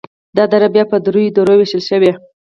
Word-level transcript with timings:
دا 0.37 0.43
دره 0.51 0.67
بیا 0.75 0.83
په 0.91 0.97
دریو 1.05 1.33
درو 1.35 1.53
ویشل 1.57 1.81
شوي: 1.89 2.11